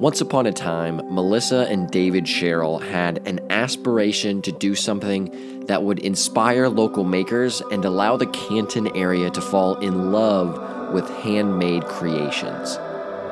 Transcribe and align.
Once 0.00 0.22
upon 0.22 0.46
a 0.46 0.52
time, 0.52 1.02
Melissa 1.14 1.66
and 1.68 1.90
David 1.90 2.26
Sherrill 2.26 2.78
had 2.78 3.28
an 3.28 3.38
aspiration 3.50 4.40
to 4.40 4.50
do 4.50 4.74
something 4.74 5.66
that 5.66 5.82
would 5.82 5.98
inspire 5.98 6.70
local 6.70 7.04
makers 7.04 7.60
and 7.70 7.84
allow 7.84 8.16
the 8.16 8.28
Canton 8.28 8.96
area 8.96 9.28
to 9.28 9.42
fall 9.42 9.74
in 9.80 10.10
love 10.10 10.94
with 10.94 11.06
handmade 11.22 11.84
creations. 11.84 12.78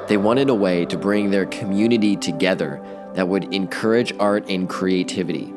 They 0.09 0.19
wanted 0.19 0.51
a 0.51 0.55
way 0.55 0.85
to 0.85 0.99
bring 0.99 1.31
their 1.31 1.47
community 1.47 2.17
together 2.17 2.83
that 3.15 3.29
would 3.29 3.55
encourage 3.55 4.13
art 4.21 4.51
and 4.51 4.69
creativity. 4.69 5.51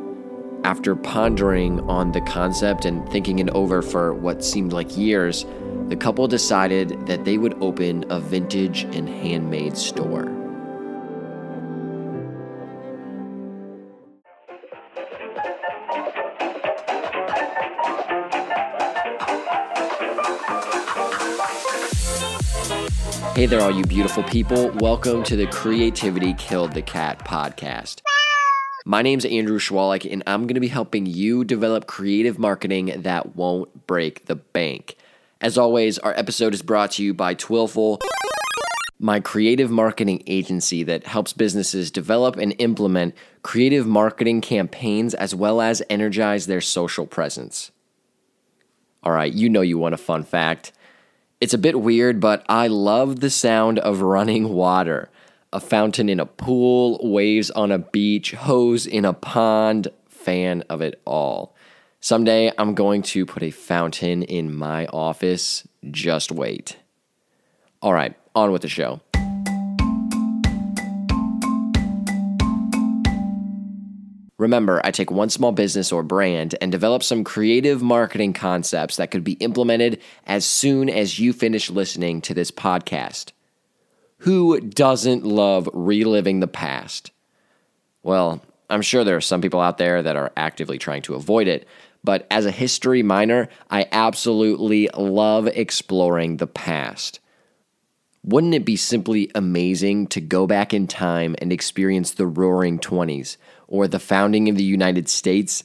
After 0.63 0.95
pondering 0.95 1.81
on 1.89 2.13
the 2.13 2.21
concept 2.21 2.85
and 2.85 3.05
thinking 3.09 3.39
it 3.39 3.49
over 3.49 3.81
for 3.81 4.13
what 4.13 4.45
seemed 4.45 4.71
like 4.71 4.95
years, 4.95 5.45
the 5.89 5.97
couple 5.97 6.25
decided 6.29 7.05
that 7.05 7.25
they 7.25 7.37
would 7.37 7.61
open 7.61 8.05
a 8.09 8.21
vintage 8.21 8.83
and 8.95 9.09
handmade 9.09 9.75
store. 9.77 10.40
Hey 23.33 23.45
there, 23.45 23.61
all 23.61 23.71
you 23.71 23.85
beautiful 23.85 24.23
people. 24.23 24.71
Welcome 24.71 25.23
to 25.23 25.37
the 25.37 25.47
Creativity 25.47 26.33
Killed 26.33 26.73
the 26.73 26.81
Cat 26.81 27.19
podcast. 27.19 28.01
My 28.85 29.01
name's 29.01 29.23
Andrew 29.23 29.57
Schwalik, 29.57 30.11
and 30.11 30.21
I'm 30.27 30.41
going 30.41 30.55
to 30.55 30.59
be 30.59 30.67
helping 30.67 31.05
you 31.05 31.45
develop 31.45 31.87
creative 31.87 32.37
marketing 32.37 32.93
that 33.03 33.37
won't 33.37 33.87
break 33.87 34.25
the 34.25 34.35
bank. 34.35 34.97
As 35.39 35.57
always, 35.57 35.97
our 35.97 36.13
episode 36.15 36.53
is 36.53 36.61
brought 36.61 36.91
to 36.91 37.03
you 37.03 37.13
by 37.13 37.33
Twilful, 37.33 38.01
my 38.99 39.21
creative 39.21 39.71
marketing 39.71 40.23
agency 40.27 40.83
that 40.83 41.07
helps 41.07 41.31
businesses 41.31 41.89
develop 41.89 42.35
and 42.35 42.53
implement 42.59 43.15
creative 43.43 43.87
marketing 43.87 44.41
campaigns 44.41 45.13
as 45.13 45.33
well 45.33 45.61
as 45.61 45.81
energize 45.89 46.47
their 46.47 46.61
social 46.61 47.07
presence. 47.07 47.71
All 49.03 49.13
right, 49.13 49.31
you 49.31 49.47
know 49.47 49.61
you 49.61 49.77
want 49.77 49.95
a 49.95 49.97
fun 49.97 50.25
fact. 50.25 50.73
It's 51.41 51.55
a 51.55 51.57
bit 51.57 51.81
weird, 51.81 52.19
but 52.19 52.45
I 52.47 52.67
love 52.67 53.19
the 53.19 53.31
sound 53.31 53.79
of 53.79 54.01
running 54.01 54.49
water. 54.49 55.09
A 55.51 55.59
fountain 55.59 56.07
in 56.07 56.19
a 56.19 56.25
pool, 56.27 56.99
waves 57.01 57.49
on 57.49 57.71
a 57.71 57.79
beach, 57.79 58.33
hose 58.33 58.85
in 58.85 59.05
a 59.05 59.13
pond. 59.13 59.87
Fan 60.07 60.63
of 60.69 60.81
it 60.81 61.01
all. 61.03 61.55
Someday 61.99 62.51
I'm 62.59 62.75
going 62.75 63.01
to 63.01 63.25
put 63.25 63.41
a 63.41 63.49
fountain 63.49 64.21
in 64.21 64.53
my 64.53 64.85
office. 64.85 65.67
Just 65.89 66.31
wait. 66.31 66.77
All 67.81 67.91
right, 67.91 68.15
on 68.35 68.51
with 68.51 68.61
the 68.61 68.67
show. 68.67 69.01
Remember, 74.41 74.81
I 74.83 74.89
take 74.89 75.11
one 75.11 75.29
small 75.29 75.51
business 75.51 75.91
or 75.91 76.01
brand 76.01 76.55
and 76.59 76.71
develop 76.71 77.03
some 77.03 77.23
creative 77.23 77.83
marketing 77.83 78.33
concepts 78.33 78.95
that 78.95 79.11
could 79.11 79.23
be 79.23 79.33
implemented 79.33 80.01
as 80.25 80.47
soon 80.47 80.89
as 80.89 81.19
you 81.19 81.31
finish 81.31 81.69
listening 81.69 82.21
to 82.21 82.33
this 82.33 82.49
podcast. 82.49 83.33
Who 84.21 84.59
doesn't 84.59 85.23
love 85.23 85.69
reliving 85.73 86.39
the 86.39 86.47
past? 86.47 87.11
Well, 88.01 88.41
I'm 88.67 88.81
sure 88.81 89.03
there 89.03 89.15
are 89.15 89.21
some 89.21 89.41
people 89.41 89.61
out 89.61 89.77
there 89.77 90.01
that 90.01 90.15
are 90.15 90.31
actively 90.35 90.79
trying 90.79 91.03
to 91.03 91.13
avoid 91.13 91.47
it, 91.47 91.67
but 92.03 92.25
as 92.31 92.47
a 92.47 92.51
history 92.51 93.03
minor, 93.03 93.47
I 93.69 93.85
absolutely 93.91 94.89
love 94.97 95.45
exploring 95.45 96.37
the 96.37 96.47
past. 96.47 97.19
Wouldn't 98.23 98.53
it 98.53 98.65
be 98.65 98.75
simply 98.75 99.31
amazing 99.33 100.07
to 100.07 100.21
go 100.21 100.45
back 100.45 100.73
in 100.73 100.87
time 100.87 101.35
and 101.39 101.51
experience 101.51 102.11
the 102.11 102.27
roaring 102.27 102.79
20s? 102.79 103.37
or 103.71 103.87
the 103.87 103.99
founding 103.99 104.49
of 104.49 104.57
the 104.57 104.63
United 104.63 105.07
States, 105.07 105.63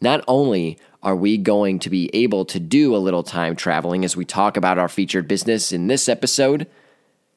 not 0.00 0.24
only 0.28 0.78
are 1.02 1.16
we 1.16 1.36
going 1.36 1.80
to 1.80 1.90
be 1.90 2.08
able 2.14 2.44
to 2.44 2.60
do 2.60 2.94
a 2.94 2.96
little 2.96 3.24
time 3.24 3.56
traveling 3.56 4.04
as 4.04 4.16
we 4.16 4.24
talk 4.24 4.56
about 4.56 4.78
our 4.78 4.88
featured 4.88 5.26
business 5.26 5.72
in 5.72 5.88
this 5.88 6.08
episode, 6.08 6.68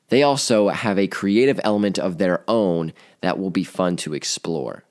they 0.10 0.22
also 0.22 0.70
have 0.70 1.00
a 1.00 1.08
creative 1.08 1.60
element 1.64 1.98
of 1.98 2.20
their 2.20 2.44
own 2.48 2.94
that 3.22 3.40
will 3.40 3.50
be 3.50 3.64
fun 3.64 3.98
to 3.98 4.14
explore. 4.14 4.84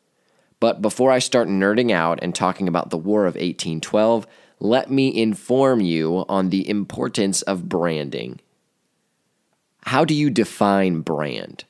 But 0.59 0.83
before 0.83 1.13
I 1.13 1.21
start 1.21 1.47
nerding 1.47 1.93
out 1.93 2.19
and 2.21 2.35
talking 2.35 2.67
about 2.67 2.91
the 2.91 2.99
War 2.99 3.27
of 3.27 3.35
1812, 3.35 4.27
let 4.59 4.91
me 4.91 5.17
inform 5.17 5.81
you 5.81 6.25
on 6.29 6.51
the 6.51 6.69
importance 6.69 7.43
of 7.43 7.69
branding. 7.69 8.41
How 9.87 10.05
do 10.05 10.15
you 10.15 10.31
define 10.31 11.03
brand? 11.03 11.65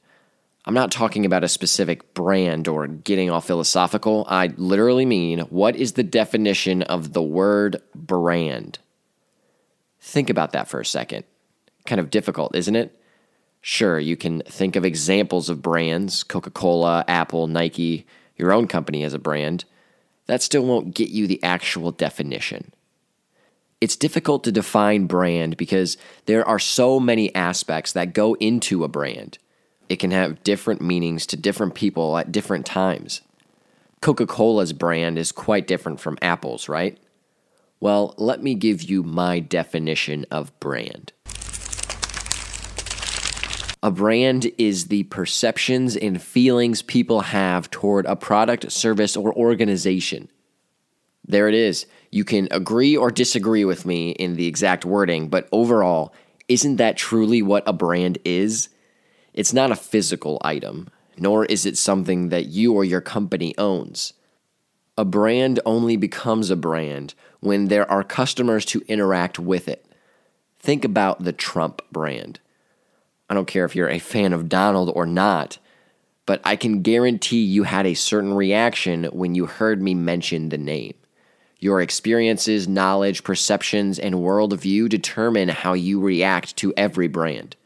I'm 0.64 0.72
not 0.72 0.90
talking 0.90 1.26
about 1.26 1.44
a 1.44 1.48
specific 1.48 2.14
brand 2.14 2.66
or 2.66 2.86
getting 2.86 3.30
all 3.30 3.42
philosophical. 3.42 4.24
I 4.26 4.54
literally 4.56 5.04
mean 5.04 5.40
what 5.40 5.76
is 5.76 5.92
the 5.92 6.02
definition 6.02 6.80
of 6.82 7.12
the 7.12 7.22
word 7.22 7.82
brand? 7.94 8.78
Think 10.00 10.30
about 10.30 10.52
that 10.52 10.66
for 10.66 10.80
a 10.80 10.84
second. 10.86 11.24
Kind 11.84 12.00
of 12.00 12.08
difficult, 12.08 12.56
isn't 12.56 12.74
it? 12.74 12.98
Sure, 13.60 13.98
you 13.98 14.16
can 14.16 14.40
think 14.42 14.76
of 14.76 14.84
examples 14.84 15.50
of 15.50 15.60
brands 15.60 16.24
Coca 16.24 16.50
Cola, 16.50 17.04
Apple, 17.06 17.46
Nike, 17.48 18.06
your 18.38 18.50
own 18.50 18.66
company 18.66 19.04
as 19.04 19.12
a 19.12 19.18
brand. 19.18 19.66
That 20.24 20.40
still 20.40 20.64
won't 20.64 20.94
get 20.94 21.10
you 21.10 21.26
the 21.26 21.42
actual 21.42 21.92
definition. 21.92 22.72
It's 23.80 23.96
difficult 23.96 24.44
to 24.44 24.52
define 24.52 25.06
brand 25.06 25.56
because 25.56 25.96
there 26.24 26.46
are 26.46 26.58
so 26.58 26.98
many 26.98 27.34
aspects 27.34 27.92
that 27.92 28.14
go 28.14 28.34
into 28.34 28.84
a 28.84 28.88
brand 28.88 29.38
it 29.88 29.96
can 29.96 30.10
have 30.10 30.42
different 30.42 30.80
meanings 30.80 31.26
to 31.26 31.36
different 31.36 31.74
people 31.74 32.16
at 32.16 32.32
different 32.32 32.66
times. 32.66 33.20
Coca 34.00 34.26
Cola's 34.26 34.72
brand 34.72 35.18
is 35.18 35.32
quite 35.32 35.66
different 35.66 36.00
from 36.00 36.18
Apple's, 36.20 36.68
right? 36.68 36.98
Well, 37.80 38.14
let 38.16 38.42
me 38.42 38.54
give 38.54 38.82
you 38.82 39.02
my 39.02 39.38
definition 39.38 40.26
of 40.30 40.58
brand. 40.60 41.12
A 43.82 43.90
brand 43.90 44.50
is 44.58 44.88
the 44.88 45.04
perceptions 45.04 45.96
and 45.96 46.20
feelings 46.20 46.82
people 46.82 47.20
have 47.20 47.70
toward 47.70 48.06
a 48.06 48.16
product, 48.16 48.72
service, 48.72 49.16
or 49.16 49.32
organization. 49.34 50.28
There 51.28 51.48
it 51.48 51.54
is. 51.54 51.86
You 52.10 52.24
can 52.24 52.48
agree 52.50 52.96
or 52.96 53.10
disagree 53.10 53.64
with 53.64 53.84
me 53.84 54.10
in 54.10 54.36
the 54.36 54.46
exact 54.46 54.84
wording, 54.84 55.28
but 55.28 55.48
overall, 55.50 56.14
isn't 56.48 56.76
that 56.76 56.96
truly 56.96 57.42
what 57.42 57.64
a 57.66 57.72
brand 57.72 58.18
is? 58.24 58.68
It's 59.34 59.52
not 59.52 59.72
a 59.72 59.76
physical 59.76 60.40
item, 60.42 60.88
nor 61.18 61.44
is 61.44 61.66
it 61.66 61.76
something 61.76 62.28
that 62.28 62.46
you 62.46 62.72
or 62.72 62.84
your 62.84 63.00
company 63.00 63.54
owns. 63.58 64.12
A 64.96 65.04
brand 65.04 65.60
only 65.66 65.96
becomes 65.96 66.48
a 66.48 66.56
brand 66.56 67.14
when 67.40 67.66
there 67.66 67.90
are 67.90 68.04
customers 68.04 68.64
to 68.66 68.82
interact 68.88 69.38
with 69.38 69.68
it. 69.68 69.84
Think 70.58 70.84
about 70.84 71.24
the 71.24 71.32
Trump 71.32 71.82
brand. 71.92 72.40
I 73.28 73.34
don't 73.34 73.46
care 73.46 73.64
if 73.64 73.74
you're 73.74 73.90
a 73.90 73.98
fan 73.98 74.32
of 74.32 74.48
Donald 74.48 74.90
or 74.94 75.06
not, 75.06 75.58
but 76.24 76.40
I 76.44 76.56
can 76.56 76.82
guarantee 76.82 77.42
you 77.42 77.64
had 77.64 77.84
a 77.84 77.94
certain 77.94 78.32
reaction 78.32 79.04
when 79.06 79.34
you 79.34 79.46
heard 79.46 79.82
me 79.82 79.94
mention 79.94 80.48
the 80.48 80.58
name. 80.58 80.94
Your 81.66 81.80
experiences, 81.80 82.68
knowledge, 82.68 83.24
perceptions, 83.24 83.98
and 83.98 84.14
worldview 84.14 84.88
determine 84.88 85.48
how 85.48 85.72
you 85.72 85.98
react 85.98 86.54
to 86.58 86.72
every 86.76 87.08
brand 87.08 87.56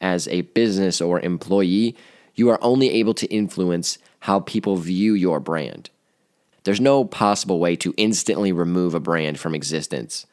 as 0.00 0.26
a 0.28 0.40
business 0.40 0.98
or 0.98 1.20
employee, 1.20 1.94
you 2.34 2.48
are 2.48 2.58
only 2.62 2.88
able 2.88 3.12
to 3.12 3.26
influence 3.26 3.98
how 4.20 4.40
people 4.40 4.76
view 4.76 5.12
your 5.12 5.40
brand. 5.40 5.90
There's 6.64 6.80
no 6.80 7.04
possible 7.04 7.58
way 7.58 7.76
to 7.76 7.92
instantly 7.98 8.50
remove 8.50 8.94
a 8.94 8.98
brand 8.98 9.38
from 9.38 9.54
existence. 9.54 10.24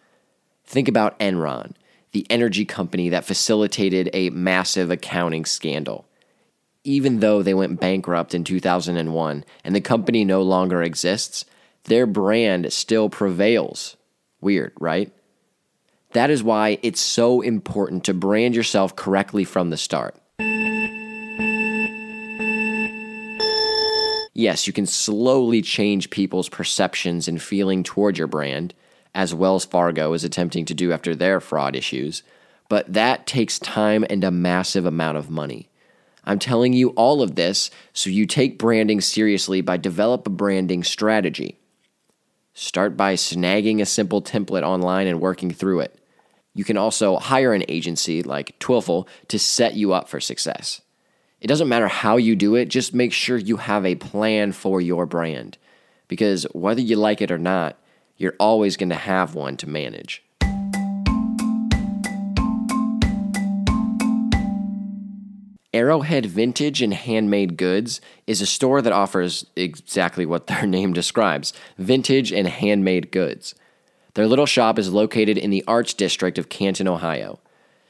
Think 0.63 0.87
about 0.87 1.19
Enron, 1.19 1.73
the 2.13 2.25
energy 2.29 2.63
company 2.63 3.09
that 3.09 3.25
facilitated 3.25 4.09
a 4.13 4.29
massive 4.29 4.89
accounting 4.89 5.43
scandal. 5.43 6.05
Even 6.85 7.19
though 7.19 7.43
they 7.43 7.53
went 7.53 7.81
bankrupt 7.81 8.33
in 8.33 8.45
2001 8.45 9.43
and 9.65 9.75
the 9.75 9.81
company 9.81 10.23
no 10.23 10.41
longer 10.41 10.81
exists, 10.81 11.43
their 11.85 12.05
brand 12.05 12.71
still 12.71 13.09
prevails. 13.09 13.97
Weird, 14.41 14.73
right? 14.79 15.11
That 16.11 16.29
is 16.29 16.43
why 16.43 16.77
it's 16.81 17.01
so 17.01 17.41
important 17.41 18.03
to 18.05 18.13
brand 18.13 18.55
yourself 18.55 18.95
correctly 18.95 19.43
from 19.43 19.69
the 19.69 19.77
start. 19.77 20.15
Yes, 24.37 24.67
you 24.67 24.73
can 24.73 24.85
slowly 24.85 25.61
change 25.61 26.09
people's 26.09 26.49
perceptions 26.49 27.27
and 27.27 27.41
feeling 27.41 27.83
toward 27.83 28.17
your 28.17 28.27
brand, 28.27 28.73
as 29.13 29.33
Wells 29.33 29.63
Fargo 29.63 30.11
is 30.11 30.25
attempting 30.25 30.65
to 30.65 30.73
do 30.73 30.91
after 30.91 31.15
their 31.15 31.39
fraud 31.39 31.75
issues, 31.75 32.21
but 32.67 32.91
that 32.91 33.25
takes 33.25 33.59
time 33.59 34.05
and 34.09 34.23
a 34.25 34.31
massive 34.31 34.85
amount 34.85 35.17
of 35.17 35.29
money. 35.29 35.69
I'm 36.25 36.39
telling 36.39 36.73
you 36.73 36.89
all 36.89 37.21
of 37.21 37.35
this 37.35 37.71
so 37.93 38.09
you 38.09 38.25
take 38.25 38.59
branding 38.59 38.99
seriously 38.99 39.61
by 39.61 39.77
develop 39.77 40.27
a 40.27 40.31
branding 40.31 40.83
strategy. 40.83 41.57
Start 42.57 42.95
by 42.95 43.15
snagging 43.15 43.81
a 43.81 43.85
simple 43.85 44.21
template 44.21 44.63
online 44.63 45.07
and 45.07 45.19
working 45.19 45.51
through 45.51 45.81
it. 45.81 45.99
You 46.53 46.63
can 46.63 46.77
also 46.77 47.17
hire 47.17 47.53
an 47.53 47.65
agency 47.67 48.23
like 48.23 48.57
Twilful 48.59 49.09
to 49.27 49.37
set 49.37 49.75
you 49.75 49.91
up 49.91 50.07
for 50.07 50.21
success. 50.21 50.79
It 51.41 51.47
doesn't 51.47 51.67
matter 51.67 51.89
how 51.89 52.15
you 52.15 52.33
do 52.33 52.55
it, 52.55 52.69
just 52.69 52.93
make 52.93 53.11
sure 53.11 53.37
you 53.37 53.57
have 53.57 53.85
a 53.85 53.95
plan 53.95 54.53
for 54.53 54.79
your 54.79 55.05
brand. 55.05 55.57
Because 56.07 56.43
whether 56.53 56.79
you 56.79 56.95
like 56.95 57.21
it 57.21 57.29
or 57.29 57.37
not, 57.37 57.77
you're 58.15 58.35
always 58.39 58.77
going 58.77 58.89
to 58.89 58.95
have 58.95 59.35
one 59.35 59.57
to 59.57 59.67
manage. 59.67 60.23
Arrowhead 65.75 66.25
Vintage 66.25 66.81
and 66.81 66.93
Handmade 66.93 67.57
Goods 67.57 67.99
is 68.27 68.39
a 68.39 68.45
store 68.45 68.81
that 68.81 68.93
offers 68.93 69.45
exactly 69.57 70.25
what 70.25 70.47
their 70.47 70.65
name 70.65 70.93
describes 70.93 71.51
vintage 71.77 72.31
and 72.31 72.47
handmade 72.47 73.11
goods. 73.11 73.53
Their 74.13 74.25
little 74.25 74.45
shop 74.45 74.79
is 74.79 74.93
located 74.93 75.37
in 75.37 75.49
the 75.49 75.65
Arts 75.67 75.93
District 75.93 76.37
of 76.37 76.47
Canton, 76.47 76.87
Ohio. 76.87 77.39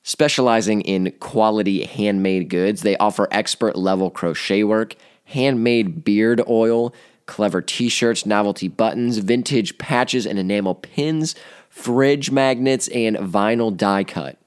Specializing 0.02 0.82
in 0.82 1.12
quality 1.20 1.84
handmade 1.84 2.50
goods, 2.50 2.82
they 2.82 2.98
offer 2.98 3.28
expert 3.30 3.76
level 3.76 4.10
crochet 4.10 4.64
work, 4.64 4.96
handmade 5.26 6.04
beard 6.04 6.42
oil, 6.50 6.92
clever 7.28 7.62
t 7.62 7.88
shirts, 7.88 8.26
novelty 8.26 8.68
buttons, 8.68 9.20
vintage 9.20 9.78
patches 9.78 10.26
and 10.26 10.40
enamel 10.40 10.74
pins, 10.74 11.36
fridge 11.70 12.32
magnets, 12.32 12.88
and 12.88 13.16
vinyl 13.18 13.76
die 13.76 14.04
cut 14.04 14.40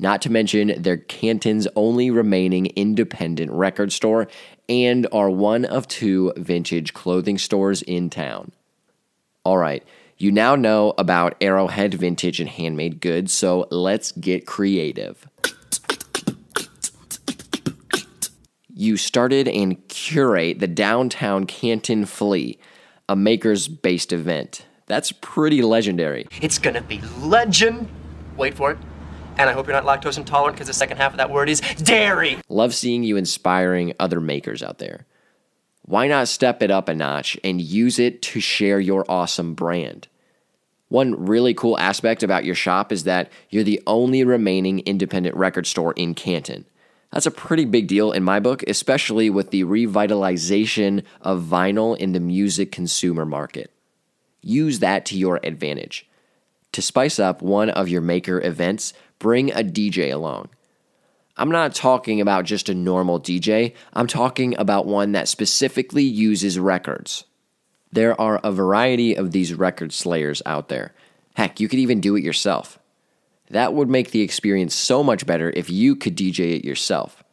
not 0.00 0.22
to 0.22 0.30
mention 0.32 0.72
they're 0.78 0.96
Canton's 0.96 1.68
only 1.76 2.10
remaining 2.10 2.66
independent 2.74 3.52
record 3.52 3.92
store 3.92 4.28
and 4.68 5.06
are 5.12 5.28
one 5.28 5.66
of 5.66 5.86
two 5.88 6.32
vintage 6.36 6.94
clothing 6.94 7.36
stores 7.36 7.82
in 7.82 8.08
town. 8.08 8.52
All 9.44 9.58
right, 9.58 9.84
you 10.16 10.32
now 10.32 10.56
know 10.56 10.94
about 10.96 11.36
Arrowhead 11.40 11.94
Vintage 11.94 12.40
and 12.40 12.48
Handmade 12.48 13.00
Goods, 13.00 13.32
so 13.32 13.66
let's 13.70 14.12
get 14.12 14.46
creative. 14.46 15.28
You 18.72 18.96
started 18.96 19.48
and 19.48 19.86
curate 19.88 20.60
the 20.60 20.66
Downtown 20.66 21.44
Canton 21.44 22.06
Flea, 22.06 22.58
a 23.06 23.16
makers 23.16 23.68
based 23.68 24.12
event. 24.12 24.66
That's 24.86 25.12
pretty 25.12 25.60
legendary. 25.60 26.26
It's 26.40 26.58
gonna 26.58 26.80
be 26.80 27.02
legend. 27.18 27.88
Wait 28.36 28.54
for 28.54 28.72
it 28.72 28.78
and 29.40 29.48
I 29.48 29.54
hope 29.54 29.66
you're 29.66 29.80
not 29.80 29.84
lactose 29.84 30.18
intolerant 30.18 30.56
because 30.56 30.66
the 30.66 30.74
second 30.74 30.98
half 30.98 31.12
of 31.12 31.16
that 31.16 31.30
word 31.30 31.48
is 31.48 31.60
dairy. 31.60 32.38
Love 32.48 32.74
seeing 32.74 33.02
you 33.02 33.16
inspiring 33.16 33.94
other 33.98 34.20
makers 34.20 34.62
out 34.62 34.78
there. 34.78 35.06
Why 35.82 36.08
not 36.08 36.28
step 36.28 36.62
it 36.62 36.70
up 36.70 36.88
a 36.88 36.94
notch 36.94 37.38
and 37.42 37.60
use 37.60 37.98
it 37.98 38.20
to 38.22 38.40
share 38.40 38.78
your 38.78 39.04
awesome 39.10 39.54
brand? 39.54 40.08
One 40.88 41.24
really 41.26 41.54
cool 41.54 41.78
aspect 41.78 42.22
about 42.22 42.44
your 42.44 42.54
shop 42.54 42.92
is 42.92 43.04
that 43.04 43.30
you're 43.48 43.64
the 43.64 43.82
only 43.86 44.24
remaining 44.24 44.80
independent 44.80 45.34
record 45.36 45.66
store 45.66 45.94
in 45.94 46.14
Canton. 46.14 46.66
That's 47.10 47.26
a 47.26 47.30
pretty 47.30 47.64
big 47.64 47.86
deal 47.86 48.12
in 48.12 48.22
my 48.22 48.40
book, 48.40 48.62
especially 48.68 49.30
with 49.30 49.50
the 49.50 49.64
revitalization 49.64 51.02
of 51.22 51.42
vinyl 51.42 51.96
in 51.96 52.12
the 52.12 52.20
music 52.20 52.70
consumer 52.70 53.24
market. 53.24 53.72
Use 54.42 54.80
that 54.80 55.06
to 55.06 55.16
your 55.18 55.40
advantage. 55.42 56.09
To 56.72 56.82
spice 56.82 57.18
up 57.18 57.42
one 57.42 57.70
of 57.70 57.88
your 57.88 58.00
maker 58.00 58.40
events, 58.40 58.92
bring 59.18 59.50
a 59.50 59.64
DJ 59.64 60.12
along. 60.12 60.48
I'm 61.36 61.50
not 61.50 61.74
talking 61.74 62.20
about 62.20 62.44
just 62.44 62.68
a 62.68 62.74
normal 62.74 63.20
DJ, 63.20 63.74
I'm 63.92 64.06
talking 64.06 64.56
about 64.58 64.86
one 64.86 65.12
that 65.12 65.28
specifically 65.28 66.04
uses 66.04 66.58
records. 66.58 67.24
There 67.92 68.20
are 68.20 68.40
a 68.44 68.52
variety 68.52 69.16
of 69.16 69.32
these 69.32 69.54
record 69.54 69.92
slayers 69.92 70.42
out 70.46 70.68
there. 70.68 70.92
Heck, 71.34 71.58
you 71.58 71.68
could 71.68 71.78
even 71.78 72.00
do 72.00 72.14
it 72.14 72.22
yourself. 72.22 72.78
That 73.48 73.74
would 73.74 73.88
make 73.88 74.10
the 74.10 74.20
experience 74.20 74.74
so 74.74 75.02
much 75.02 75.26
better 75.26 75.50
if 75.56 75.70
you 75.70 75.96
could 75.96 76.16
DJ 76.16 76.56
it 76.56 76.64
yourself. 76.64 77.24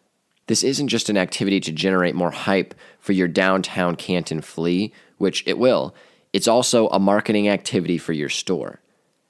This 0.48 0.64
isn't 0.64 0.88
just 0.88 1.10
an 1.10 1.18
activity 1.18 1.60
to 1.60 1.72
generate 1.72 2.16
more 2.16 2.32
hype 2.32 2.74
for 3.00 3.12
your 3.12 3.28
downtown 3.28 3.96
Canton 3.96 4.42
flea, 4.42 4.94
which 5.18 5.44
it 5.46 5.60
will, 5.60 5.94
it's 6.34 6.48
also 6.48 6.88
a 6.88 7.00
marketing 7.00 7.50
activity 7.50 7.98
for 7.98 8.14
your 8.14 8.30
store. 8.30 8.80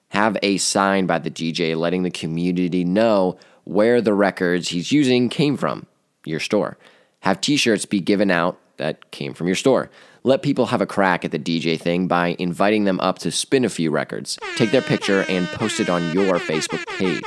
Have 0.09 0.38
a 0.42 0.57
sign 0.57 1.06
by 1.06 1.19
the 1.19 1.31
DJ 1.31 1.75
letting 1.75 2.04
the 2.04 2.12
community 2.12 2.83
know 2.83 3.38
where 3.65 4.01
the 4.01 4.13
records 4.13 4.69
he's 4.69 4.92
using 4.92 5.30
came 5.30 5.57
from, 5.57 5.86
your 6.25 6.39
store. 6.39 6.77
Have 7.21 7.42
t 7.42 7.57
shirts 7.57 7.86
be 7.86 8.00
given 8.00 8.31
out 8.31 8.57
that 8.77 9.12
came 9.12 9.33
from 9.33 9.48
your 9.48 9.56
store. 9.56 9.89
Let 10.24 10.42
people 10.42 10.68
have 10.68 10.81
a 10.81 10.86
crack 10.86 11.25
at 11.25 11.31
the 11.31 11.39
DJ 11.39 11.80
thing 11.80 12.07
by 12.07 12.36
inviting 12.39 12.86
them 12.86 13.00
up 13.00 13.19
to 13.19 13.31
spin 13.31 13.65
a 13.65 13.69
few 13.69 13.92
records. 13.92 14.39
Take 14.56 14.71
their 14.71 14.81
picture 14.81 15.25
and 15.27 15.48
post 15.48 15.80
it 15.80 15.89
on 15.89 16.12
your 16.13 16.39
Facebook 16.39 16.86
page. 16.98 17.24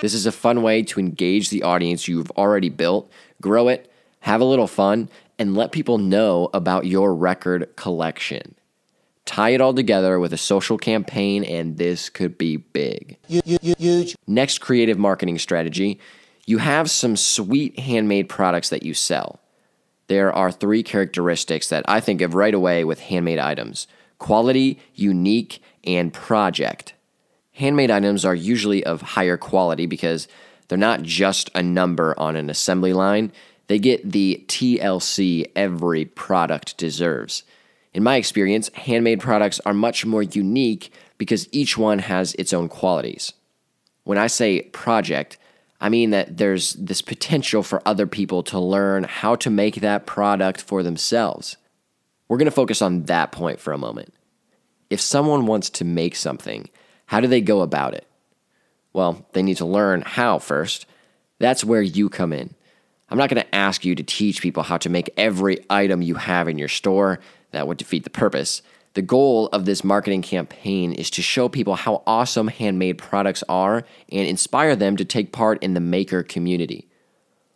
This 0.00 0.14
is 0.14 0.26
a 0.26 0.32
fun 0.32 0.62
way 0.62 0.82
to 0.82 1.00
engage 1.00 1.50
the 1.50 1.62
audience 1.62 2.08
you've 2.08 2.30
already 2.32 2.68
built, 2.68 3.10
grow 3.40 3.68
it, 3.68 3.90
have 4.20 4.40
a 4.40 4.44
little 4.44 4.66
fun, 4.66 5.08
and 5.38 5.56
let 5.56 5.72
people 5.72 5.98
know 5.98 6.50
about 6.52 6.86
your 6.86 7.14
record 7.14 7.74
collection. 7.76 8.54
Tie 9.26 9.50
it 9.50 9.60
all 9.60 9.72
together 9.72 10.18
with 10.18 10.32
a 10.32 10.38
social 10.38 10.76
campaign, 10.76 11.44
and 11.44 11.78
this 11.78 12.08
could 12.10 12.36
be 12.36 12.56
big. 12.58 13.16
Huge. 13.26 14.16
Next 14.26 14.58
creative 14.58 14.98
marketing 14.98 15.38
strategy 15.38 15.98
you 16.46 16.58
have 16.58 16.90
some 16.90 17.16
sweet 17.16 17.78
handmade 17.78 18.28
products 18.28 18.68
that 18.68 18.82
you 18.82 18.94
sell. 18.94 19.40
There 20.08 20.32
are 20.32 20.52
three 20.52 20.82
characteristics 20.82 21.68
that 21.68 21.84
I 21.88 22.00
think 22.00 22.20
of 22.20 22.34
right 22.34 22.54
away 22.54 22.84
with 22.84 23.00
handmade 23.00 23.38
items 23.38 23.86
quality, 24.18 24.78
unique, 24.94 25.60
and 25.82 26.12
project. 26.12 26.94
Handmade 27.52 27.90
items 27.90 28.24
are 28.24 28.34
usually 28.34 28.84
of 28.84 29.02
higher 29.02 29.36
quality 29.36 29.86
because 29.86 30.28
they're 30.68 30.78
not 30.78 31.02
just 31.02 31.50
a 31.54 31.62
number 31.62 32.18
on 32.18 32.36
an 32.36 32.48
assembly 32.48 32.92
line, 32.92 33.32
they 33.66 33.78
get 33.78 34.12
the 34.12 34.42
TLC 34.46 35.50
every 35.54 36.04
product 36.04 36.76
deserves. 36.78 37.42
In 37.94 38.02
my 38.02 38.16
experience, 38.16 38.70
handmade 38.74 39.20
products 39.20 39.60
are 39.64 39.72
much 39.72 40.04
more 40.04 40.22
unique 40.22 40.92
because 41.16 41.48
each 41.52 41.78
one 41.78 42.00
has 42.00 42.34
its 42.34 42.52
own 42.52 42.68
qualities. 42.68 43.32
When 44.02 44.18
I 44.18 44.26
say 44.26 44.62
project, 44.62 45.38
I 45.80 45.88
mean 45.88 46.10
that 46.10 46.36
there's 46.36 46.74
this 46.74 47.02
potential 47.02 47.62
for 47.62 47.80
other 47.86 48.06
people 48.06 48.42
to 48.44 48.58
learn 48.58 49.04
how 49.04 49.36
to 49.36 49.50
make 49.50 49.76
that 49.76 50.06
product 50.06 50.60
for 50.60 50.82
themselves. 50.82 51.56
We're 52.28 52.38
going 52.38 52.46
to 52.46 52.50
focus 52.50 52.82
on 52.82 53.04
that 53.04 53.32
point 53.32 53.60
for 53.60 53.72
a 53.72 53.78
moment. 53.78 54.12
If 54.90 55.00
someone 55.00 55.46
wants 55.46 55.70
to 55.70 55.84
make 55.84 56.16
something, 56.16 56.68
how 57.06 57.20
do 57.20 57.28
they 57.28 57.40
go 57.40 57.60
about 57.60 57.94
it? 57.94 58.06
Well, 58.92 59.24
they 59.32 59.42
need 59.42 59.58
to 59.58 59.66
learn 59.66 60.02
how 60.02 60.38
first. 60.38 60.86
That's 61.38 61.64
where 61.64 61.82
you 61.82 62.08
come 62.08 62.32
in. 62.32 62.54
I'm 63.08 63.18
not 63.18 63.28
going 63.28 63.42
to 63.42 63.54
ask 63.54 63.84
you 63.84 63.94
to 63.94 64.02
teach 64.02 64.40
people 64.40 64.62
how 64.62 64.78
to 64.78 64.88
make 64.88 65.10
every 65.16 65.58
item 65.68 66.02
you 66.02 66.14
have 66.14 66.48
in 66.48 66.58
your 66.58 66.68
store. 66.68 67.20
That 67.54 67.68
would 67.68 67.78
defeat 67.78 68.04
the 68.04 68.10
purpose. 68.10 68.62
The 68.94 69.02
goal 69.02 69.48
of 69.48 69.64
this 69.64 69.82
marketing 69.82 70.22
campaign 70.22 70.92
is 70.92 71.08
to 71.10 71.22
show 71.22 71.48
people 71.48 71.74
how 71.74 72.02
awesome 72.06 72.48
handmade 72.48 72.98
products 72.98 73.42
are 73.48 73.84
and 74.10 74.28
inspire 74.28 74.76
them 74.76 74.96
to 74.96 75.04
take 75.04 75.32
part 75.32 75.62
in 75.62 75.74
the 75.74 75.80
maker 75.80 76.22
community. 76.22 76.88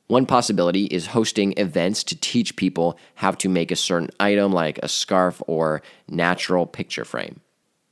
One 0.06 0.24
possibility 0.24 0.84
is 0.84 1.08
hosting 1.08 1.52
events 1.56 2.02
to 2.04 2.16
teach 2.16 2.56
people 2.56 2.98
how 3.16 3.32
to 3.32 3.48
make 3.48 3.70
a 3.70 3.76
certain 3.76 4.10
item 4.18 4.52
like 4.52 4.78
a 4.78 4.88
scarf 4.88 5.42
or 5.46 5.82
natural 6.08 6.64
picture 6.64 7.04
frame. 7.04 7.40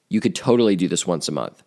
You 0.09 0.21
could 0.21 0.35
totally 0.35 0.77
do 0.77 0.89
this 0.89 1.07
once 1.07 1.29
a 1.29 1.33
month. 1.33 1.63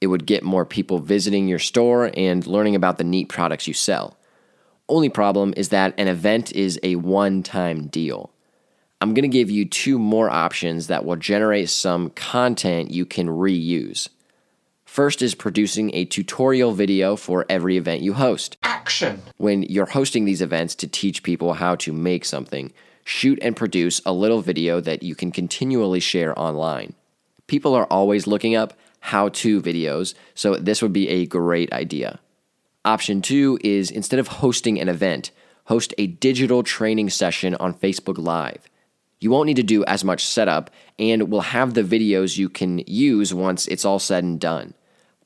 It 0.00 0.06
would 0.06 0.24
get 0.24 0.42
more 0.42 0.64
people 0.64 1.00
visiting 1.00 1.48
your 1.48 1.58
store 1.58 2.10
and 2.16 2.46
learning 2.46 2.76
about 2.76 2.98
the 2.98 3.04
neat 3.04 3.28
products 3.28 3.66
you 3.66 3.74
sell. 3.74 4.16
Only 4.88 5.08
problem 5.08 5.52
is 5.56 5.68
that 5.68 5.94
an 5.98 6.08
event 6.08 6.52
is 6.52 6.80
a 6.82 6.96
one 6.96 7.42
time 7.42 7.88
deal. 7.88 8.29
I'm 9.02 9.14
going 9.14 9.22
to 9.22 9.28
give 9.28 9.50
you 9.50 9.64
two 9.64 9.98
more 9.98 10.28
options 10.28 10.88
that 10.88 11.06
will 11.06 11.16
generate 11.16 11.70
some 11.70 12.10
content 12.10 12.90
you 12.90 13.06
can 13.06 13.28
reuse. 13.28 14.08
First 14.84 15.22
is 15.22 15.34
producing 15.34 15.94
a 15.94 16.04
tutorial 16.04 16.72
video 16.72 17.16
for 17.16 17.46
every 17.48 17.78
event 17.78 18.02
you 18.02 18.12
host. 18.12 18.58
Action! 18.62 19.22
When 19.38 19.62
you're 19.62 19.86
hosting 19.86 20.26
these 20.26 20.42
events 20.42 20.74
to 20.76 20.86
teach 20.86 21.22
people 21.22 21.54
how 21.54 21.76
to 21.76 21.92
make 21.92 22.26
something, 22.26 22.72
shoot 23.04 23.38
and 23.40 23.56
produce 23.56 24.02
a 24.04 24.12
little 24.12 24.42
video 24.42 24.80
that 24.80 25.02
you 25.02 25.14
can 25.14 25.32
continually 25.32 26.00
share 26.00 26.38
online. 26.38 26.92
People 27.46 27.74
are 27.74 27.86
always 27.86 28.26
looking 28.26 28.54
up 28.54 28.74
how 29.00 29.30
to 29.30 29.62
videos, 29.62 30.12
so 30.34 30.56
this 30.56 30.82
would 30.82 30.92
be 30.92 31.08
a 31.08 31.26
great 31.26 31.72
idea. 31.72 32.20
Option 32.84 33.22
two 33.22 33.58
is 33.64 33.90
instead 33.90 34.20
of 34.20 34.28
hosting 34.28 34.78
an 34.78 34.90
event, 34.90 35.30
host 35.64 35.94
a 35.96 36.06
digital 36.06 36.62
training 36.62 37.08
session 37.08 37.54
on 37.54 37.72
Facebook 37.72 38.18
Live. 38.18 38.69
You 39.20 39.30
won't 39.30 39.46
need 39.46 39.56
to 39.56 39.62
do 39.62 39.84
as 39.84 40.02
much 40.02 40.24
setup, 40.24 40.70
and 40.98 41.30
will 41.30 41.42
have 41.42 41.74
the 41.74 41.82
videos 41.82 42.38
you 42.38 42.48
can 42.48 42.78
use 42.86 43.34
once 43.34 43.66
it's 43.68 43.84
all 43.84 43.98
said 43.98 44.24
and 44.24 44.40
done. 44.40 44.74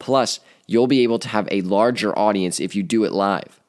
Plus, 0.01 0.41
you'll 0.67 0.89
be 0.89 1.03
able 1.05 1.21
to 1.21 1.29
have 1.29 1.49
a 1.51 1.63
larger 1.63 2.17
audience 2.19 2.59
if 2.59 2.75
you 2.75 2.83
do 2.83 3.05
it 3.05 3.13
live. 3.13 3.61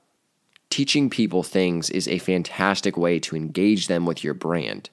Teaching 0.71 1.09
people 1.09 1.43
things 1.43 1.89
is 1.91 2.07
a 2.07 2.17
fantastic 2.17 2.97
way 2.97 3.19
to 3.19 3.35
engage 3.35 3.87
them 3.87 4.05
with 4.05 4.23
your 4.23 4.33
brand. 4.33 4.89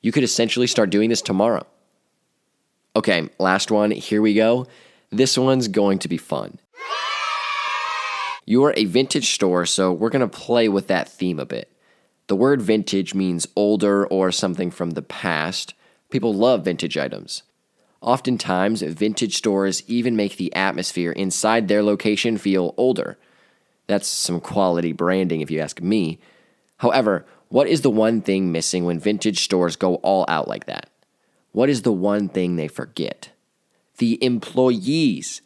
You 0.00 0.12
could 0.12 0.24
essentially 0.24 0.66
start 0.66 0.90
doing 0.90 1.10
this 1.10 1.22
tomorrow. 1.22 1.66
Okay, 2.96 3.28
last 3.38 3.70
one. 3.70 3.90
Here 3.90 4.22
we 4.22 4.34
go. 4.34 4.66
This 5.10 5.36
one's 5.36 5.68
going 5.68 5.98
to 6.00 6.08
be 6.08 6.16
fun. 6.16 6.58
You 8.46 8.64
are 8.64 8.74
a 8.76 8.84
vintage 8.84 9.34
store, 9.34 9.66
so 9.66 9.92
we're 9.92 10.10
going 10.10 10.28
to 10.28 10.38
play 10.38 10.68
with 10.68 10.88
that 10.88 11.08
theme 11.08 11.38
a 11.38 11.46
bit. 11.46 11.70
The 12.26 12.36
word 12.36 12.62
vintage 12.62 13.14
means 13.14 13.46
older 13.54 14.06
or 14.06 14.32
something 14.32 14.70
from 14.70 14.90
the 14.90 15.02
past. 15.02 15.74
People 16.10 16.34
love 16.34 16.64
vintage 16.64 16.96
items. 16.96 17.42
Oftentimes, 18.00 18.82
vintage 18.82 19.36
stores 19.36 19.82
even 19.86 20.16
make 20.16 20.36
the 20.36 20.54
atmosphere 20.54 21.12
inside 21.12 21.68
their 21.68 21.82
location 21.82 22.38
feel 22.38 22.74
older. 22.76 23.18
That's 23.86 24.08
some 24.08 24.40
quality 24.40 24.92
branding, 24.92 25.40
if 25.40 25.50
you 25.50 25.60
ask 25.60 25.80
me. 25.80 26.18
However, 26.78 27.26
what 27.48 27.68
is 27.68 27.82
the 27.82 27.90
one 27.90 28.20
thing 28.20 28.52
missing 28.52 28.84
when 28.84 28.98
vintage 28.98 29.42
stores 29.42 29.76
go 29.76 29.96
all 29.96 30.24
out 30.28 30.48
like 30.48 30.66
that? 30.66 30.90
What 31.52 31.68
is 31.68 31.82
the 31.82 31.92
one 31.92 32.28
thing 32.28 32.56
they 32.56 32.68
forget? 32.68 33.30
The 33.98 34.22
employees. 34.24 35.40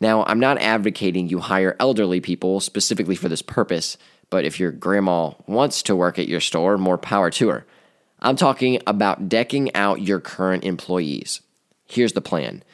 Now, 0.00 0.24
I'm 0.24 0.40
not 0.40 0.58
advocating 0.58 1.28
you 1.28 1.40
hire 1.40 1.76
elderly 1.78 2.20
people 2.20 2.60
specifically 2.60 3.14
for 3.16 3.28
this 3.28 3.42
purpose, 3.42 3.96
but 4.32 4.46
if 4.46 4.58
your 4.58 4.72
grandma 4.72 5.32
wants 5.46 5.82
to 5.82 5.94
work 5.94 6.18
at 6.18 6.26
your 6.26 6.40
store, 6.40 6.78
more 6.78 6.96
power 6.96 7.30
to 7.30 7.50
her. 7.50 7.66
I'm 8.18 8.34
talking 8.34 8.80
about 8.86 9.28
decking 9.28 9.74
out 9.74 10.00
your 10.00 10.20
current 10.20 10.64
employees. 10.64 11.42
Here's 11.86 12.14
the 12.14 12.22
plan 12.22 12.64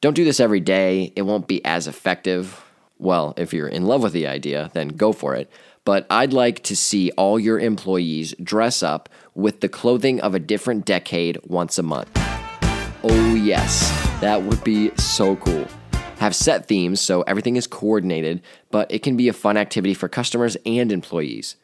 don't 0.00 0.14
do 0.14 0.24
this 0.24 0.38
every 0.38 0.60
day, 0.60 1.12
it 1.16 1.22
won't 1.22 1.48
be 1.48 1.64
as 1.64 1.88
effective. 1.88 2.64
Well, 2.98 3.34
if 3.36 3.52
you're 3.52 3.66
in 3.66 3.86
love 3.86 4.04
with 4.04 4.12
the 4.12 4.28
idea, 4.28 4.70
then 4.72 4.86
go 4.86 5.12
for 5.12 5.34
it. 5.34 5.50
But 5.84 6.06
I'd 6.08 6.32
like 6.32 6.62
to 6.64 6.76
see 6.76 7.10
all 7.16 7.40
your 7.40 7.58
employees 7.58 8.32
dress 8.40 8.80
up 8.80 9.08
with 9.34 9.62
the 9.62 9.68
clothing 9.68 10.20
of 10.20 10.36
a 10.36 10.38
different 10.38 10.84
decade 10.84 11.40
once 11.42 11.76
a 11.76 11.82
month. 11.82 12.10
Oh, 13.02 13.34
yes, 13.34 13.90
that 14.20 14.44
would 14.44 14.62
be 14.62 14.94
so 14.96 15.34
cool. 15.36 15.66
Have 16.20 16.36
set 16.36 16.66
themes 16.66 17.00
so 17.00 17.22
everything 17.22 17.56
is 17.56 17.66
coordinated, 17.66 18.42
but 18.70 18.92
it 18.92 19.02
can 19.02 19.16
be 19.16 19.28
a 19.28 19.32
fun 19.32 19.56
activity 19.56 19.94
for 19.94 20.06
customers 20.06 20.54
and 20.66 20.92
employees. 20.92 21.56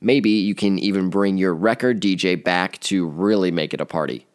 Maybe 0.00 0.30
you 0.30 0.54
can 0.54 0.78
even 0.78 1.10
bring 1.10 1.36
your 1.36 1.52
record 1.52 2.00
DJ 2.00 2.42
back 2.42 2.80
to 2.80 3.06
really 3.06 3.50
make 3.50 3.74
it 3.74 3.80
a 3.82 3.84
party. 3.84 4.26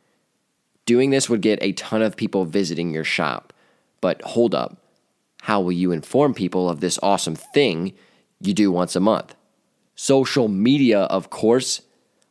Doing 0.85 1.09
this 1.09 1.31
would 1.31 1.41
get 1.41 1.57
a 1.63 1.71
ton 1.71 2.03
of 2.03 2.15
people 2.15 2.45
visiting 2.45 2.91
your 2.91 3.03
shop. 3.03 3.53
But 4.01 4.21
hold 4.21 4.53
up. 4.53 4.77
How 5.41 5.61
will 5.61 5.71
you 5.71 5.91
inform 5.91 6.35
people 6.35 6.69
of 6.69 6.79
this 6.79 6.99
awesome 7.01 7.35
thing 7.35 7.93
you 8.39 8.53
do 8.53 8.71
once 8.71 8.95
a 8.95 8.99
month? 8.99 9.33
Social 9.95 10.47
media, 10.47 11.05
of 11.05 11.31
course. 11.31 11.81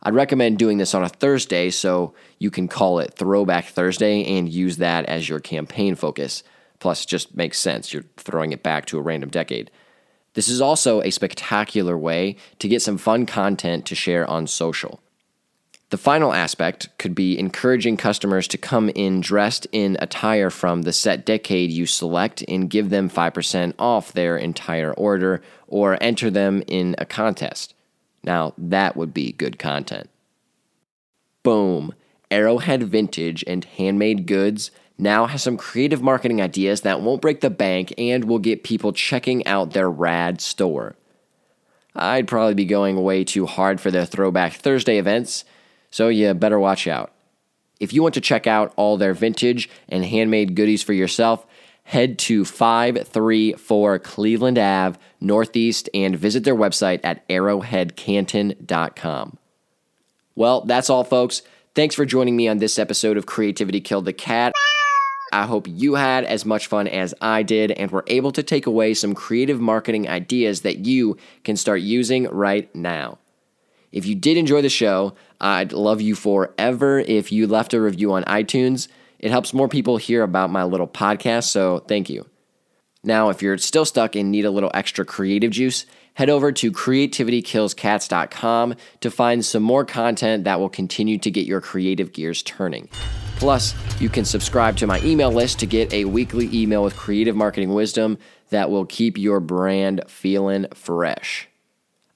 I'd 0.04 0.14
recommend 0.14 0.60
doing 0.60 0.78
this 0.78 0.94
on 0.94 1.02
a 1.02 1.08
Thursday 1.08 1.70
so 1.70 2.14
you 2.38 2.52
can 2.52 2.68
call 2.68 3.00
it 3.00 3.14
Throwback 3.14 3.64
Thursday 3.66 4.22
and 4.38 4.48
use 4.48 4.76
that 4.76 5.06
as 5.06 5.28
your 5.28 5.40
campaign 5.40 5.96
focus. 5.96 6.44
Plus, 6.84 7.04
it 7.04 7.08
just 7.08 7.34
makes 7.34 7.58
sense. 7.58 7.94
You're 7.94 8.04
throwing 8.18 8.52
it 8.52 8.62
back 8.62 8.84
to 8.84 8.98
a 8.98 9.00
random 9.00 9.30
decade. 9.30 9.70
This 10.34 10.50
is 10.50 10.60
also 10.60 11.00
a 11.00 11.10
spectacular 11.10 11.96
way 11.96 12.36
to 12.58 12.68
get 12.68 12.82
some 12.82 12.98
fun 12.98 13.24
content 13.24 13.86
to 13.86 13.94
share 13.94 14.28
on 14.28 14.46
social. 14.46 15.00
The 15.88 15.96
final 15.96 16.34
aspect 16.34 16.90
could 16.98 17.14
be 17.14 17.38
encouraging 17.38 17.96
customers 17.96 18.46
to 18.48 18.58
come 18.58 18.90
in 18.90 19.22
dressed 19.22 19.66
in 19.72 19.96
attire 19.98 20.50
from 20.50 20.82
the 20.82 20.92
set 20.92 21.24
decade 21.24 21.70
you 21.70 21.86
select 21.86 22.44
and 22.48 22.68
give 22.68 22.90
them 22.90 23.08
5% 23.08 23.72
off 23.78 24.12
their 24.12 24.36
entire 24.36 24.92
order 24.92 25.40
or 25.66 25.96
enter 26.02 26.30
them 26.30 26.62
in 26.66 26.94
a 26.98 27.06
contest. 27.06 27.72
Now, 28.22 28.52
that 28.58 28.94
would 28.94 29.14
be 29.14 29.32
good 29.32 29.58
content. 29.58 30.10
Boom. 31.42 31.94
Arrowhead 32.30 32.82
Vintage 32.82 33.42
and 33.46 33.64
Handmade 33.64 34.26
Goods 34.26 34.70
now 34.96 35.26
has 35.26 35.42
some 35.42 35.56
creative 35.56 36.02
marketing 36.02 36.40
ideas 36.40 36.82
that 36.82 37.00
won't 37.00 37.20
break 37.20 37.40
the 37.40 37.50
bank 37.50 37.92
and 37.98 38.24
will 38.24 38.38
get 38.38 38.64
people 38.64 38.92
checking 38.92 39.46
out 39.46 39.72
their 39.72 39.90
rad 39.90 40.40
store. 40.40 40.94
I'd 41.96 42.28
probably 42.28 42.54
be 42.54 42.64
going 42.64 43.02
way 43.02 43.24
too 43.24 43.46
hard 43.46 43.80
for 43.80 43.90
their 43.90 44.06
Throwback 44.06 44.54
Thursday 44.54 44.98
events 44.98 45.44
so 45.90 46.08
you 46.08 46.34
better 46.34 46.58
watch 46.58 46.86
out. 46.86 47.12
If 47.80 47.92
you 47.92 48.02
want 48.02 48.14
to 48.14 48.20
check 48.20 48.46
out 48.46 48.72
all 48.76 48.96
their 48.96 49.14
vintage 49.14 49.68
and 49.88 50.04
handmade 50.04 50.54
goodies 50.54 50.82
for 50.82 50.92
yourself, 50.92 51.46
head 51.84 52.18
to 52.18 52.44
534 52.44 53.98
Cleveland 54.00 54.58
Ave 54.58 54.98
Northeast 55.20 55.88
and 55.92 56.16
visit 56.16 56.44
their 56.44 56.56
website 56.56 57.00
at 57.04 57.26
arrowheadcanton.com. 57.28 59.38
Well, 60.36 60.62
that's 60.62 60.90
all, 60.90 61.04
folks. 61.04 61.42
Thanks 61.74 61.94
for 61.94 62.04
joining 62.04 62.36
me 62.36 62.48
on 62.48 62.58
this 62.58 62.78
episode 62.78 63.16
of 63.16 63.26
Creativity 63.26 63.80
Killed 63.80 64.04
the 64.04 64.12
Cat. 64.12 64.52
I 65.34 65.44
hope 65.46 65.66
you 65.68 65.94
had 65.94 66.24
as 66.24 66.46
much 66.46 66.68
fun 66.68 66.86
as 66.86 67.12
I 67.20 67.42
did 67.42 67.72
and 67.72 67.90
were 67.90 68.04
able 68.06 68.30
to 68.30 68.44
take 68.44 68.66
away 68.66 68.94
some 68.94 69.14
creative 69.14 69.60
marketing 69.60 70.08
ideas 70.08 70.60
that 70.60 70.86
you 70.86 71.16
can 71.42 71.56
start 71.56 71.80
using 71.80 72.28
right 72.28 72.72
now. 72.72 73.18
If 73.90 74.06
you 74.06 74.14
did 74.14 74.36
enjoy 74.36 74.62
the 74.62 74.68
show, 74.68 75.14
I'd 75.40 75.72
love 75.72 76.00
you 76.00 76.14
forever 76.14 77.00
if 77.00 77.32
you 77.32 77.48
left 77.48 77.74
a 77.74 77.80
review 77.80 78.12
on 78.12 78.22
iTunes. 78.24 78.86
It 79.18 79.32
helps 79.32 79.52
more 79.52 79.68
people 79.68 79.96
hear 79.96 80.22
about 80.22 80.50
my 80.50 80.62
little 80.62 80.86
podcast, 80.86 81.44
so 81.44 81.80
thank 81.80 82.08
you. 82.08 82.26
Now, 83.02 83.30
if 83.30 83.42
you're 83.42 83.58
still 83.58 83.84
stuck 83.84 84.14
and 84.14 84.30
need 84.30 84.44
a 84.44 84.52
little 84.52 84.70
extra 84.72 85.04
creative 85.04 85.50
juice, 85.50 85.84
head 86.14 86.30
over 86.30 86.52
to 86.52 86.70
creativitykillscats.com 86.70 88.74
to 89.00 89.10
find 89.10 89.44
some 89.44 89.64
more 89.64 89.84
content 89.84 90.44
that 90.44 90.60
will 90.60 90.68
continue 90.68 91.18
to 91.18 91.30
get 91.32 91.44
your 91.44 91.60
creative 91.60 92.12
gears 92.12 92.40
turning. 92.44 92.88
Plus, 93.36 93.74
you 94.00 94.08
can 94.08 94.24
subscribe 94.24 94.76
to 94.76 94.86
my 94.86 95.00
email 95.02 95.30
list 95.30 95.58
to 95.58 95.66
get 95.66 95.92
a 95.92 96.04
weekly 96.04 96.48
email 96.52 96.82
with 96.82 96.96
creative 96.96 97.36
marketing 97.36 97.74
wisdom 97.74 98.18
that 98.50 98.70
will 98.70 98.86
keep 98.86 99.18
your 99.18 99.40
brand 99.40 100.02
feeling 100.06 100.66
fresh. 100.74 101.48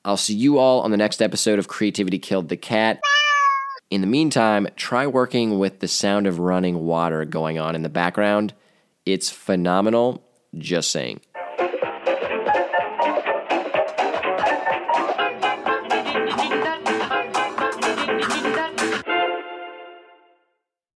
I'll 0.05 0.17
see 0.17 0.35
you 0.35 0.59
all 0.59 0.81
on 0.81 0.91
the 0.91 0.97
next 0.97 1.21
episode 1.21 1.59
of 1.59 1.69
Creativity 1.69 2.19
Killed 2.19 2.49
the 2.49 2.57
Cat. 2.57 3.01
In 3.91 4.01
the 4.01 4.07
meantime, 4.07 4.69
try 4.77 5.07
working 5.07 5.59
with 5.59 5.81
the 5.81 5.89
sound 5.89 6.27
of 6.27 6.39
running 6.39 6.85
water 6.85 7.25
going 7.25 7.59
on 7.59 7.75
in 7.75 7.83
the 7.83 7.89
background. 7.89 8.55
It's 9.05 9.31
phenomenal, 9.31 10.23
just 10.57 10.91
saying. 10.91 11.21